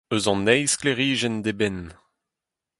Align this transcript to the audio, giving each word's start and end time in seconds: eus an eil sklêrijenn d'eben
eus 0.13 0.25
an 0.31 0.49
eil 0.55 0.67
sklêrijenn 0.73 1.43
d'eben 1.43 1.79